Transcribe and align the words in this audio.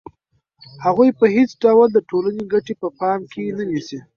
هغوی 0.85 1.09
په 1.19 1.25
هېڅ 1.35 1.49
ډول 1.63 1.87
د 1.93 1.99
ټولنې 2.09 2.43
ګټې 2.53 2.73
په 2.81 2.87
پام 2.99 3.19
کې 3.31 3.55
نه 3.57 3.63
نیسي 3.69 3.99